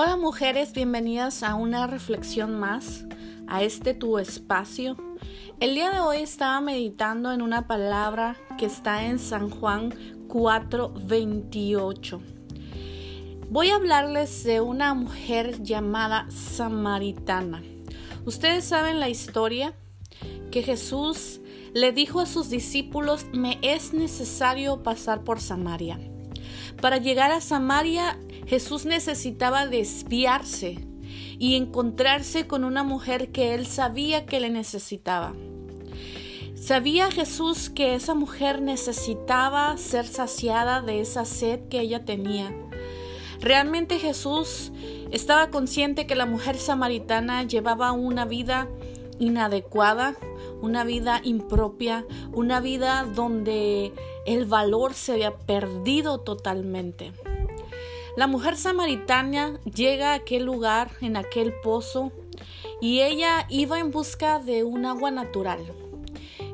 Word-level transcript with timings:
Hola 0.00 0.16
mujeres, 0.16 0.74
bienvenidas 0.74 1.42
a 1.42 1.56
una 1.56 1.88
reflexión 1.88 2.56
más, 2.56 3.04
a 3.48 3.64
este 3.64 3.94
tu 3.94 4.18
espacio. 4.18 4.96
El 5.58 5.74
día 5.74 5.90
de 5.90 5.98
hoy 5.98 6.18
estaba 6.18 6.60
meditando 6.60 7.32
en 7.32 7.42
una 7.42 7.66
palabra 7.66 8.36
que 8.58 8.66
está 8.66 9.06
en 9.06 9.18
San 9.18 9.50
Juan 9.50 9.92
4:28. 10.28 12.20
Voy 13.50 13.70
a 13.70 13.74
hablarles 13.74 14.44
de 14.44 14.60
una 14.60 14.94
mujer 14.94 15.64
llamada 15.64 16.30
Samaritana. 16.30 17.64
Ustedes 18.24 18.64
saben 18.66 19.00
la 19.00 19.08
historia 19.08 19.74
que 20.52 20.62
Jesús 20.62 21.40
le 21.74 21.90
dijo 21.90 22.20
a 22.20 22.26
sus 22.26 22.50
discípulos, 22.50 23.26
me 23.32 23.58
es 23.62 23.92
necesario 23.92 24.84
pasar 24.84 25.24
por 25.24 25.40
Samaria. 25.40 25.98
Para 26.80 26.98
llegar 26.98 27.32
a 27.32 27.40
Samaria 27.40 28.16
Jesús 28.48 28.86
necesitaba 28.86 29.66
desviarse 29.66 30.78
y 31.38 31.56
encontrarse 31.56 32.46
con 32.46 32.64
una 32.64 32.82
mujer 32.82 33.30
que 33.30 33.54
él 33.54 33.66
sabía 33.66 34.24
que 34.24 34.40
le 34.40 34.48
necesitaba. 34.48 35.34
Sabía 36.54 37.10
Jesús 37.10 37.68
que 37.68 37.94
esa 37.94 38.14
mujer 38.14 38.62
necesitaba 38.62 39.76
ser 39.76 40.06
saciada 40.06 40.80
de 40.80 41.00
esa 41.00 41.26
sed 41.26 41.68
que 41.68 41.80
ella 41.80 42.06
tenía. 42.06 42.50
Realmente 43.40 43.98
Jesús 43.98 44.72
estaba 45.10 45.50
consciente 45.50 46.06
que 46.06 46.16
la 46.16 46.26
mujer 46.26 46.56
samaritana 46.56 47.42
llevaba 47.42 47.92
una 47.92 48.24
vida 48.24 48.66
inadecuada, 49.18 50.16
una 50.62 50.84
vida 50.84 51.20
impropia, 51.22 52.06
una 52.32 52.60
vida 52.60 53.04
donde 53.14 53.92
el 54.26 54.46
valor 54.46 54.94
se 54.94 55.12
había 55.12 55.36
perdido 55.36 56.20
totalmente. 56.20 57.12
La 58.18 58.26
mujer 58.26 58.56
samaritana 58.56 59.60
llega 59.60 60.10
a 60.10 60.14
aquel 60.14 60.44
lugar, 60.44 60.90
en 61.00 61.16
aquel 61.16 61.52
pozo, 61.62 62.10
y 62.80 63.02
ella 63.02 63.46
iba 63.48 63.78
en 63.78 63.92
busca 63.92 64.40
de 64.40 64.64
un 64.64 64.86
agua 64.86 65.12
natural, 65.12 65.60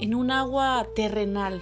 en 0.00 0.14
un 0.14 0.30
agua 0.30 0.86
terrenal. 0.96 1.60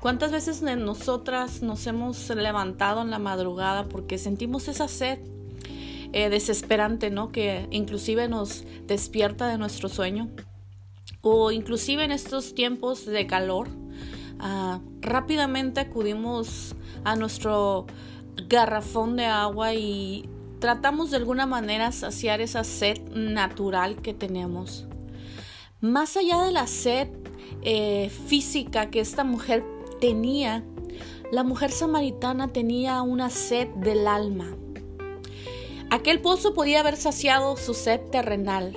¿Cuántas 0.00 0.32
veces 0.32 0.62
nosotras 0.62 1.60
nos 1.60 1.86
hemos 1.86 2.30
levantado 2.30 3.02
en 3.02 3.10
la 3.10 3.18
madrugada 3.18 3.86
porque 3.90 4.16
sentimos 4.16 4.66
esa 4.66 4.88
sed 4.88 5.18
eh, 6.14 6.30
desesperante, 6.30 7.10
¿no? 7.10 7.30
Que 7.30 7.68
inclusive 7.70 8.28
nos 8.28 8.64
despierta 8.86 9.46
de 9.48 9.58
nuestro 9.58 9.90
sueño. 9.90 10.30
O 11.20 11.50
inclusive 11.50 12.02
en 12.02 12.12
estos 12.12 12.54
tiempos 12.54 13.04
de 13.04 13.26
calor, 13.26 13.68
ah, 14.38 14.80
rápidamente 15.02 15.80
acudimos 15.80 16.74
a 17.04 17.14
nuestro 17.14 17.84
garrafón 18.46 19.16
de 19.16 19.26
agua 19.26 19.74
y 19.74 20.28
tratamos 20.60 21.10
de 21.10 21.16
alguna 21.16 21.46
manera 21.46 21.92
saciar 21.92 22.40
esa 22.40 22.64
sed 22.64 22.98
natural 23.12 23.96
que 24.02 24.14
tenemos. 24.14 24.86
Más 25.80 26.16
allá 26.16 26.42
de 26.42 26.52
la 26.52 26.66
sed 26.66 27.08
eh, 27.62 28.10
física 28.26 28.90
que 28.90 29.00
esta 29.00 29.24
mujer 29.24 29.64
tenía, 30.00 30.64
la 31.30 31.44
mujer 31.44 31.70
samaritana 31.70 32.48
tenía 32.48 33.02
una 33.02 33.30
sed 33.30 33.68
del 33.76 34.06
alma. 34.06 34.56
Aquel 35.90 36.20
pozo 36.20 36.52
podía 36.52 36.80
haber 36.80 36.96
saciado 36.96 37.56
su 37.56 37.74
sed 37.74 38.00
terrenal, 38.10 38.76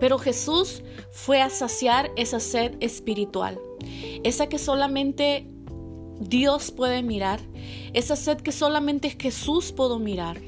pero 0.00 0.18
Jesús 0.18 0.82
fue 1.10 1.42
a 1.42 1.50
saciar 1.50 2.10
esa 2.16 2.40
sed 2.40 2.76
espiritual, 2.80 3.60
esa 4.22 4.48
que 4.48 4.58
solamente 4.58 5.46
Dios 6.20 6.70
puede 6.70 7.02
mirar, 7.02 7.40
esa 7.92 8.16
sed 8.16 8.38
que 8.38 8.52
solamente 8.52 9.16
Jesús 9.18 9.72
pudo 9.72 9.98
mirar. 9.98 10.40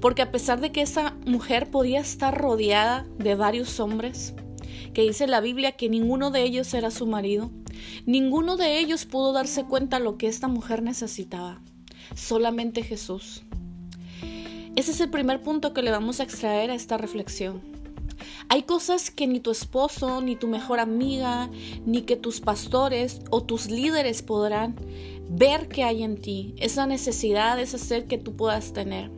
Porque 0.00 0.22
a 0.22 0.30
pesar 0.30 0.60
de 0.60 0.72
que 0.72 0.82
esa 0.82 1.14
mujer 1.26 1.70
podía 1.70 2.00
estar 2.00 2.36
rodeada 2.36 3.06
de 3.18 3.34
varios 3.34 3.78
hombres, 3.80 4.34
que 4.92 5.02
dice 5.02 5.26
la 5.26 5.40
Biblia 5.40 5.72
que 5.72 5.88
ninguno 5.88 6.30
de 6.30 6.42
ellos 6.42 6.72
era 6.74 6.90
su 6.90 7.06
marido, 7.06 7.50
ninguno 8.06 8.56
de 8.56 8.78
ellos 8.78 9.04
pudo 9.04 9.32
darse 9.32 9.64
cuenta 9.64 9.98
lo 9.98 10.18
que 10.18 10.26
esta 10.26 10.48
mujer 10.48 10.82
necesitaba, 10.82 11.60
solamente 12.14 12.82
Jesús. 12.82 13.42
Ese 14.76 14.92
es 14.92 15.00
el 15.00 15.10
primer 15.10 15.42
punto 15.42 15.72
que 15.74 15.82
le 15.82 15.90
vamos 15.90 16.20
a 16.20 16.22
extraer 16.22 16.70
a 16.70 16.74
esta 16.74 16.96
reflexión. 16.96 17.60
Hay 18.48 18.62
cosas 18.62 19.10
que 19.10 19.26
ni 19.26 19.40
tu 19.40 19.50
esposo, 19.50 20.22
ni 20.22 20.34
tu 20.34 20.46
mejor 20.46 20.80
amiga, 20.80 21.50
ni 21.84 22.02
que 22.02 22.16
tus 22.16 22.40
pastores 22.40 23.20
o 23.30 23.42
tus 23.42 23.70
líderes 23.70 24.22
podrán 24.22 24.76
ver 25.28 25.68
que 25.68 25.84
hay 25.84 26.02
en 26.02 26.20
ti, 26.20 26.54
esa 26.58 26.86
necesidad, 26.86 27.58
esa 27.60 27.78
sed 27.78 28.06
que 28.06 28.18
tú 28.18 28.36
puedas 28.36 28.72
tener. 28.72 29.10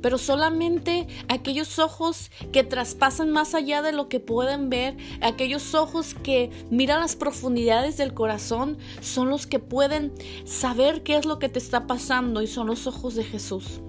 Pero 0.00 0.18
solamente 0.18 1.06
aquellos 1.28 1.78
ojos 1.78 2.30
que 2.50 2.64
traspasan 2.64 3.30
más 3.30 3.54
allá 3.54 3.82
de 3.82 3.92
lo 3.92 4.08
que 4.08 4.20
pueden 4.20 4.68
ver, 4.68 4.96
aquellos 5.20 5.74
ojos 5.74 6.14
que 6.14 6.50
miran 6.70 7.00
las 7.00 7.14
profundidades 7.14 7.96
del 7.96 8.12
corazón, 8.12 8.78
son 9.00 9.30
los 9.30 9.46
que 9.46 9.60
pueden 9.60 10.12
saber 10.44 11.02
qué 11.02 11.16
es 11.16 11.24
lo 11.24 11.38
que 11.38 11.48
te 11.48 11.60
está 11.60 11.86
pasando 11.86 12.42
y 12.42 12.48
son 12.48 12.66
los 12.66 12.86
ojos 12.86 13.14
de 13.14 13.24
Jesús 13.24 13.80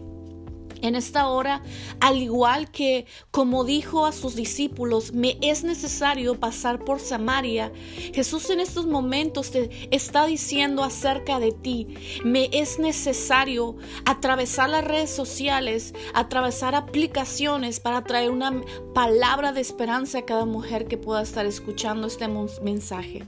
en 0.83 0.95
esta 0.95 1.27
hora, 1.27 1.63
al 1.99 2.21
igual 2.21 2.69
que 2.69 3.07
como 3.31 3.63
dijo 3.63 4.05
a 4.05 4.11
sus 4.11 4.35
discípulos, 4.35 5.13
me 5.13 5.37
es 5.41 5.63
necesario 5.63 6.39
pasar 6.39 6.83
por 6.83 6.99
Samaria, 6.99 7.71
Jesús 8.13 8.49
en 8.49 8.59
estos 8.59 8.85
momentos 8.85 9.51
te 9.51 9.87
está 9.91 10.25
diciendo 10.27 10.83
acerca 10.83 11.39
de 11.39 11.51
ti, 11.51 11.95
me 12.23 12.49
es 12.51 12.77
necesario 12.77 13.77
atravesar 14.05 14.69
las 14.69 14.83
redes 14.83 15.09
sociales, 15.09 15.93
atravesar 16.13 16.75
aplicaciones 16.75 17.79
para 17.79 18.03
traer 18.03 18.29
una 18.29 18.61
palabra 18.93 19.53
de 19.53 19.61
esperanza 19.61 20.19
a 20.19 20.25
cada 20.25 20.45
mujer 20.45 20.85
que 20.87 20.97
pueda 20.97 21.21
estar 21.21 21.45
escuchando 21.45 22.07
este 22.07 22.27
mensaje. 22.61 23.23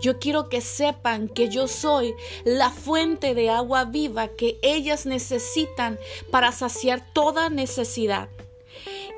Yo 0.00 0.18
quiero 0.18 0.48
que 0.48 0.60
sepan 0.60 1.28
que 1.28 1.48
yo 1.48 1.68
soy 1.68 2.14
la 2.44 2.70
fuente 2.70 3.34
de 3.34 3.50
agua 3.50 3.84
viva 3.84 4.28
que 4.28 4.58
ellas 4.62 5.06
necesitan 5.06 5.98
para 6.30 6.52
saciar 6.52 7.12
toda 7.12 7.50
necesidad. 7.50 8.28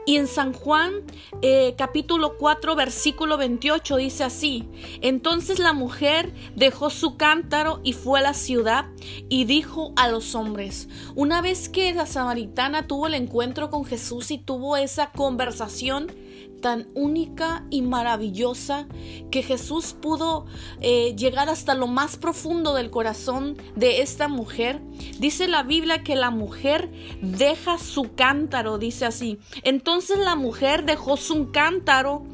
Y 0.08 0.18
en 0.18 0.28
San 0.28 0.52
Juan 0.52 1.02
eh, 1.42 1.74
capítulo 1.76 2.36
4 2.38 2.76
versículo 2.76 3.36
28 3.36 3.96
dice 3.96 4.22
así, 4.22 4.68
entonces 5.02 5.58
la 5.58 5.72
mujer 5.72 6.32
dejó 6.54 6.90
su 6.90 7.16
cántaro 7.16 7.80
y 7.82 7.92
fue 7.92 8.20
a 8.20 8.22
la 8.22 8.34
ciudad 8.34 8.86
y 9.28 9.46
dijo 9.46 9.92
a 9.96 10.06
los 10.08 10.36
hombres, 10.36 10.88
una 11.16 11.40
vez 11.40 11.68
que 11.68 11.92
la 11.92 12.06
samaritana 12.06 12.86
tuvo 12.86 13.08
el 13.08 13.14
encuentro 13.14 13.68
con 13.68 13.84
Jesús 13.84 14.30
y 14.30 14.38
tuvo 14.38 14.76
esa 14.76 15.10
conversación, 15.10 16.12
tan 16.60 16.88
única 16.94 17.64
y 17.70 17.82
maravillosa 17.82 18.86
que 19.30 19.42
Jesús 19.42 19.94
pudo 20.00 20.46
eh, 20.80 21.14
llegar 21.16 21.48
hasta 21.48 21.74
lo 21.74 21.86
más 21.86 22.16
profundo 22.16 22.74
del 22.74 22.90
corazón 22.90 23.56
de 23.74 24.02
esta 24.02 24.28
mujer. 24.28 24.80
Dice 25.18 25.48
la 25.48 25.62
Biblia 25.62 26.02
que 26.02 26.16
la 26.16 26.30
mujer 26.30 26.90
deja 27.22 27.78
su 27.78 28.14
cántaro, 28.14 28.78
dice 28.78 29.04
así. 29.04 29.38
Entonces 29.62 30.18
la 30.18 30.36
mujer 30.36 30.84
dejó 30.84 31.16
su 31.16 31.50
cántaro 31.50 32.24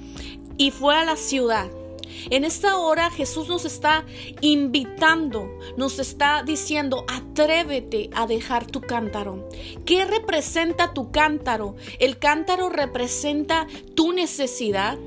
y 0.56 0.70
fue 0.70 0.96
a 0.96 1.04
la 1.04 1.16
ciudad. 1.16 1.70
En 2.30 2.44
esta 2.44 2.76
hora 2.76 3.10
Jesús 3.10 3.48
nos 3.48 3.64
está 3.64 4.04
invitando, 4.40 5.58
nos 5.76 5.98
está 5.98 6.42
diciendo, 6.42 7.04
atrévete 7.08 8.10
a 8.14 8.26
dejar 8.26 8.66
tu 8.66 8.80
cántaro. 8.80 9.48
¿Qué 9.84 10.04
representa 10.04 10.94
tu 10.94 11.10
cántaro? 11.10 11.76
El 11.98 12.18
cántaro 12.18 12.68
representa 12.68 13.66
tu 13.94 14.12
necesidad, 14.12 14.98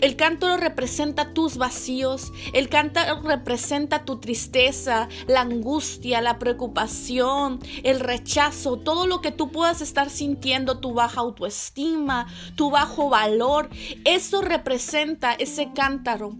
el 0.00 0.16
cántaro 0.16 0.56
representa 0.56 1.32
tus 1.32 1.56
vacíos, 1.56 2.32
el 2.52 2.68
cántaro 2.68 3.20
representa 3.22 4.04
tu 4.04 4.18
tristeza, 4.18 5.08
la 5.26 5.40
angustia, 5.42 6.20
la 6.20 6.38
preocupación, 6.38 7.60
el 7.82 8.00
rechazo, 8.00 8.78
todo 8.78 9.06
lo 9.06 9.20
que 9.20 9.32
tú 9.32 9.50
puedas 9.50 9.80
estar 9.80 10.10
sintiendo, 10.10 10.78
tu 10.78 10.94
baja 10.94 11.20
autoestima, 11.20 12.26
tu 12.56 12.70
bajo 12.70 13.08
valor. 13.08 13.70
Eso 14.04 14.42
representa 14.42 15.32
ese 15.32 15.72
cántaro. 15.72 16.36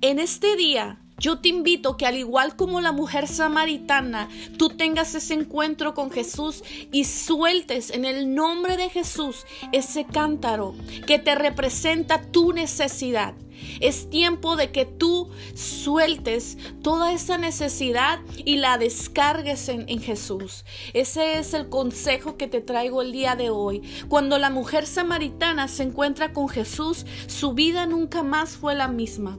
En 0.00 0.18
este 0.18 0.56
día, 0.56 0.98
yo 1.20 1.38
te 1.38 1.50
invito 1.50 1.98
que 1.98 2.06
al 2.06 2.16
igual 2.16 2.56
como 2.56 2.80
la 2.80 2.92
mujer 2.92 3.28
samaritana, 3.28 4.28
tú 4.56 4.70
tengas 4.70 5.14
ese 5.14 5.34
encuentro 5.34 5.94
con 5.94 6.10
Jesús 6.10 6.64
y 6.90 7.04
sueltes 7.04 7.90
en 7.90 8.06
el 8.06 8.34
nombre 8.34 8.78
de 8.78 8.88
Jesús 8.88 9.44
ese 9.70 10.06
cántaro 10.06 10.74
que 11.06 11.18
te 11.18 11.34
representa 11.34 12.22
tu 12.22 12.54
necesidad. 12.54 13.34
Es 13.80 14.08
tiempo 14.08 14.56
de 14.56 14.72
que 14.72 14.86
tú 14.86 15.28
sueltes 15.54 16.56
toda 16.82 17.12
esa 17.12 17.36
necesidad 17.36 18.20
y 18.38 18.56
la 18.56 18.78
descargues 18.78 19.68
en, 19.68 19.86
en, 19.90 20.00
Jesús. 20.00 20.64
Ese 20.94 21.38
es 21.38 21.52
el 21.52 21.68
consejo 21.68 22.38
que 22.38 22.46
te 22.46 22.62
traigo 22.62 23.02
el 23.02 23.12
día 23.12 23.36
de 23.36 23.50
hoy. 23.50 23.82
Cuando 24.08 24.38
la 24.38 24.48
mujer 24.48 24.86
samaritana 24.86 25.68
se 25.68 25.82
encuentra 25.82 26.32
con 26.32 26.48
Jesús, 26.48 27.04
su 27.26 27.52
vida 27.52 27.84
nunca 27.84 28.22
más 28.22 28.56
fue 28.56 28.74
la 28.74 28.88
misma. 28.88 29.38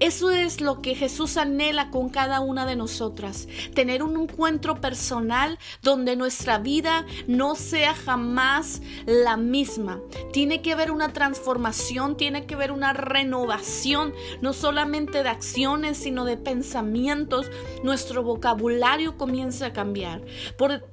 Eso 0.00 0.30
es 0.30 0.60
lo 0.60 0.82
que 0.82 0.94
Jesús 0.94 1.36
anhela 1.36 1.90
con 1.90 2.08
cada 2.08 2.40
una 2.40 2.66
de 2.66 2.76
nosotras, 2.76 3.48
tener 3.74 4.02
un 4.02 4.20
encuentro 4.20 4.80
personal 4.80 5.58
donde 5.82 6.16
nuestra 6.16 6.58
vida 6.58 7.06
no 7.26 7.54
sea 7.54 7.94
jamás 7.94 8.82
la 9.06 9.36
misma. 9.36 10.00
Tiene 10.32 10.62
que 10.62 10.72
haber 10.72 10.90
una 10.90 11.12
transformación, 11.12 12.16
tiene 12.16 12.46
que 12.46 12.54
haber 12.54 12.72
una 12.72 12.92
renovación, 12.92 14.12
no 14.40 14.52
solamente 14.52 15.22
de 15.22 15.28
acciones, 15.28 15.98
sino 15.98 16.24
de 16.24 16.36
pensamientos. 16.36 17.50
Nuestro 17.82 18.22
vocabulario 18.22 19.16
comienza 19.16 19.66
a 19.66 19.72
cambiar, 19.72 20.22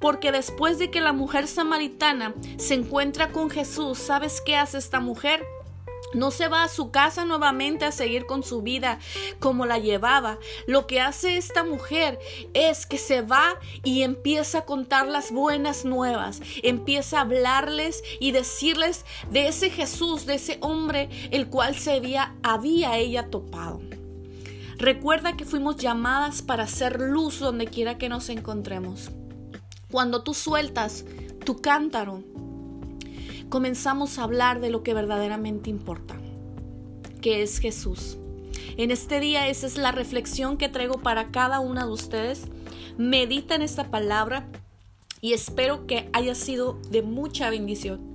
porque 0.00 0.32
después 0.32 0.78
de 0.78 0.90
que 0.90 1.00
la 1.00 1.12
mujer 1.12 1.46
samaritana 1.46 2.34
se 2.56 2.74
encuentra 2.74 3.32
con 3.32 3.50
Jesús, 3.50 3.98
¿sabes 3.98 4.40
qué 4.44 4.56
hace 4.56 4.78
esta 4.78 5.00
mujer? 5.00 5.44
No 6.14 6.30
se 6.30 6.48
va 6.48 6.62
a 6.62 6.68
su 6.68 6.90
casa 6.90 7.24
nuevamente 7.24 7.84
a 7.84 7.92
seguir 7.92 8.26
con 8.26 8.42
su 8.42 8.62
vida 8.62 8.98
como 9.40 9.66
la 9.66 9.78
llevaba. 9.78 10.38
Lo 10.66 10.86
que 10.86 11.00
hace 11.00 11.36
esta 11.36 11.64
mujer 11.64 12.18
es 12.54 12.86
que 12.86 12.98
se 12.98 13.22
va 13.22 13.58
y 13.82 14.02
empieza 14.02 14.58
a 14.58 14.64
contar 14.64 15.06
las 15.06 15.32
buenas 15.32 15.84
nuevas. 15.84 16.40
Empieza 16.62 17.18
a 17.18 17.22
hablarles 17.22 18.02
y 18.20 18.32
decirles 18.32 19.04
de 19.30 19.48
ese 19.48 19.70
Jesús, 19.70 20.26
de 20.26 20.34
ese 20.34 20.58
hombre 20.60 21.08
el 21.30 21.48
cual 21.48 21.76
se 21.76 21.92
había, 21.92 22.34
había 22.42 22.96
ella 22.96 23.30
topado. 23.30 23.80
Recuerda 24.78 25.36
que 25.36 25.44
fuimos 25.44 25.76
llamadas 25.76 26.42
para 26.42 26.66
ser 26.66 27.00
luz 27.00 27.38
donde 27.38 27.66
quiera 27.66 27.96
que 27.96 28.08
nos 28.08 28.28
encontremos. 28.28 29.10
Cuando 29.90 30.22
tú 30.22 30.34
sueltas 30.34 31.04
tu 31.44 31.60
cántaro, 31.60 32.22
comenzamos 33.48 34.18
a 34.18 34.24
hablar 34.24 34.60
de 34.60 34.70
lo 34.70 34.82
que 34.82 34.94
verdaderamente 34.94 35.70
importa, 35.70 36.16
que 37.20 37.42
es 37.42 37.58
Jesús. 37.58 38.18
En 38.76 38.90
este 38.90 39.20
día 39.20 39.48
esa 39.48 39.66
es 39.66 39.76
la 39.76 39.92
reflexión 39.92 40.56
que 40.56 40.68
traigo 40.68 40.98
para 40.98 41.30
cada 41.30 41.60
una 41.60 41.86
de 41.86 41.92
ustedes. 41.92 42.46
Medita 42.98 43.54
en 43.54 43.62
esta 43.62 43.90
palabra 43.90 44.48
y 45.20 45.32
espero 45.32 45.86
que 45.86 46.08
haya 46.12 46.34
sido 46.34 46.78
de 46.90 47.02
mucha 47.02 47.50
bendición. 47.50 48.13